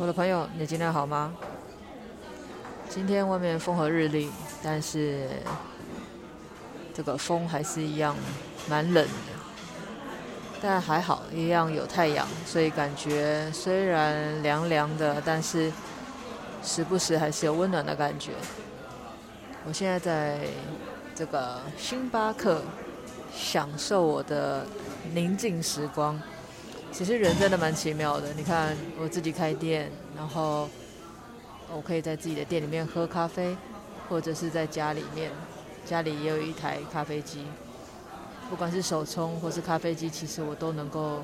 [0.00, 1.30] 我的朋友，你今天好吗？
[2.88, 4.30] 今天外面风和日丽，
[4.62, 5.28] 但是
[6.94, 8.16] 这个风还是一样
[8.66, 9.10] 蛮冷的。
[10.62, 15.70] 但还好，一样有太阳，所以感觉虽然凉凉的，但是
[16.62, 18.32] 时不时还是有温暖的感觉。
[19.66, 20.38] 我现在在
[21.14, 22.62] 这个星巴克
[23.36, 24.64] 享受我的
[25.12, 26.18] 宁静时光。
[26.92, 30.68] 其实人真的蛮奇妙的，你看我自己开店，然后。
[31.72, 33.56] 我可以在自己的店里面喝咖啡，
[34.08, 35.30] 或者是在家里面，
[35.86, 37.44] 家里也有一台咖啡机。
[38.50, 41.22] 不管是手冲或是咖啡机，其实我都能够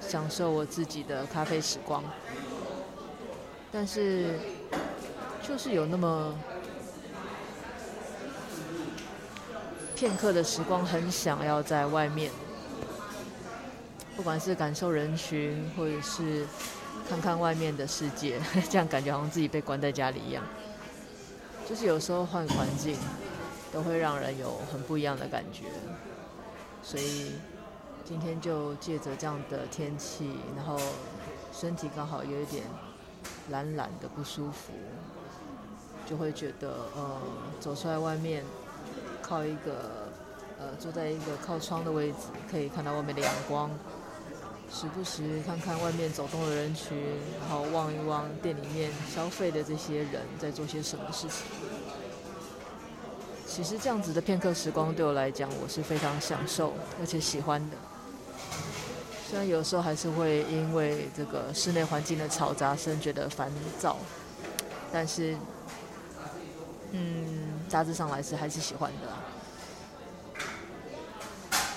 [0.00, 2.02] 享受我自己的咖啡时光。
[3.70, 4.34] 但是，
[5.46, 6.34] 就是有那么
[9.94, 12.32] 片刻的时光，很想要在外面，
[14.18, 16.44] 不管是感受人群，或者是。
[17.08, 20.44] 看看外面的世界， 这样感觉好像自己被关在家里一样。
[21.66, 22.98] 就是有时候换环境，
[23.72, 25.64] 都会让人有很不一样的感觉。
[26.82, 27.32] 所以
[28.04, 30.78] 今天就借着这样的天气，然后
[31.52, 32.64] 身体刚好有一点
[33.50, 34.74] 懒懒的不舒服，
[36.04, 37.18] 就会觉得，呃，
[37.58, 38.44] 走出来外面，
[39.22, 40.10] 靠一个，
[40.58, 42.18] 呃，坐在一个靠窗的位置，
[42.50, 43.70] 可以看到外面的阳光。
[44.70, 46.96] 时不时看看外面走动的人群，
[47.40, 51.46] 然后望一望店里面消费的这些人在做些什么事情。
[53.46, 57.76] 其实这样子的片刻时光对我来讲，我是非常享受而且喜欢的。
[59.26, 63.96] 虽然有时候还是会因为这个室内环境的嘈杂声觉得烦躁，
[64.92, 65.36] 但是，
[66.92, 69.08] 嗯，大致上来是还是喜欢的。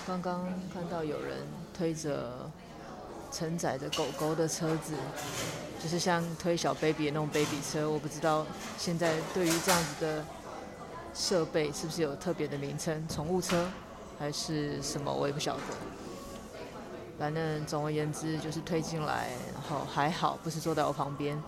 [0.06, 1.38] 刚刚看到有人
[1.74, 2.52] 推着。
[3.32, 4.94] 承载着狗狗的车子，
[5.82, 7.90] 就是像推小 baby 的那种 baby 车。
[7.90, 8.46] 我不知道
[8.78, 10.26] 现在对于这样子的
[11.14, 13.68] 设备是不是有特别的名称，宠物车
[14.20, 15.62] 还是什么，我也不晓得。
[17.18, 21.42] 反正总而言之，就是推进来，然后还好不是坐在我旁边。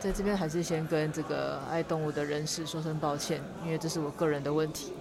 [0.00, 4.92] 在这边还是先跟这个爱动物的人士说声抱歉，因为这是我个人的问题。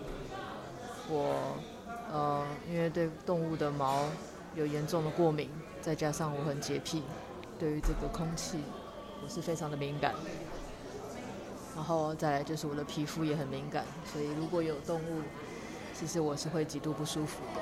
[1.09, 1.35] 我
[2.11, 4.05] 呃，因为对动物的毛。
[4.55, 5.49] 有严重的过敏，
[5.81, 7.01] 再加上我很洁癖，
[7.59, 8.59] 对于这个空气
[9.23, 10.13] 我是非常的敏感。
[11.75, 15.21] 然后再来就是我的皮肤也很敏感，所以如果有动物，
[15.97, 17.61] 其实我是会极度不舒服的。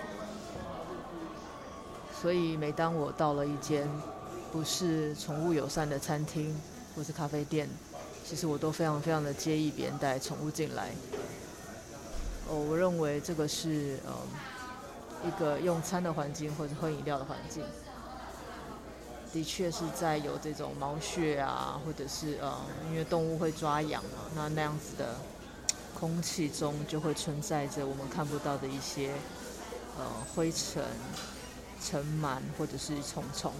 [2.21, 3.87] 所以每当我到了一间
[4.51, 6.53] 不是宠物友善的餐厅
[6.95, 7.69] 或是咖啡店，
[8.25, 10.89] 其实我都非常非常的介意别人带宠物进来。
[12.49, 14.13] 哦，我认为这个是嗯。
[15.25, 17.63] 一个用餐的环境或者喝饮料的环境，
[19.31, 22.57] 的确是在有这种毛屑啊，或者是呃，
[22.89, 25.15] 因为动物会抓痒嘛，那那样子的
[25.93, 29.13] 空气中就会存在着我们看不到的一些
[29.97, 30.83] 呃灰尘、
[31.83, 33.53] 尘螨或者是虫虫。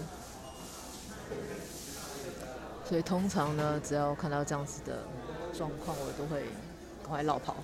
[2.89, 5.03] 所以通常呢，只要看到这样子的
[5.57, 6.41] 状况，我都会
[7.03, 7.55] 赶快落跑。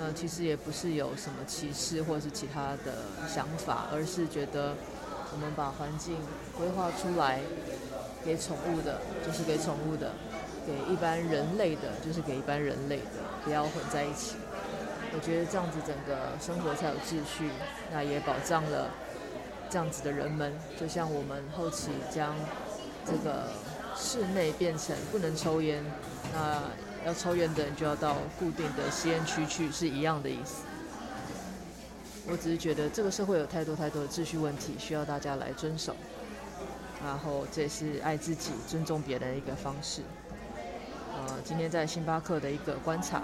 [0.00, 4.74] 呃，其实也不是有什么歧视或者是其他的想法，而是觉得
[5.30, 6.16] 我们把环境
[6.56, 7.38] 规划出来，
[8.24, 10.08] 给宠物的，就是给宠物的；
[10.66, 14.36] 给一般人类的，就是给一般人类的，不要混在一起。
[15.12, 17.50] 我觉得这样子整个生活才有秩序，
[17.92, 18.88] 那也保障了
[19.68, 20.50] 这样子的人们。
[20.80, 22.34] 就像我们后期将
[23.04, 23.48] 这个
[23.94, 25.84] 室内变成不能抽烟，
[26.32, 26.62] 那。
[27.04, 30.64] 要抽烟的人就要到固定的吸烟区去，是一样的意思。
[32.28, 35.96] 我只是觉得这个社会有太多太多的秩序问题，需要大家来遵守。
[37.02, 40.02] 然后这也是爱自己、尊重别人的一个方式。
[41.16, 43.22] 呃，今天在星巴克的一个观察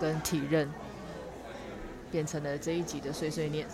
[0.00, 0.68] 跟体认，
[2.10, 3.68] 变成了这一集的碎碎念。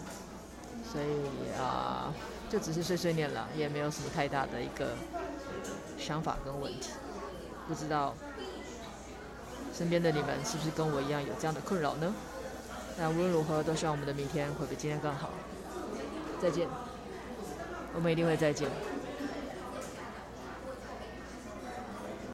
[0.93, 2.13] 所以啊，
[2.51, 4.91] 就只是碎碎念了，也没有什么太大的一个
[5.99, 6.91] 想法跟问题。
[7.67, 8.15] 不知道。
[9.73, 12.15] 身边的你们是不是跟我一样有这样的困扰呢？
[12.99, 15.31] 那无论如何，都希望我们的明天会比今天更好。
[16.41, 16.69] 再见，
[17.95, 18.69] 我们一定会再见。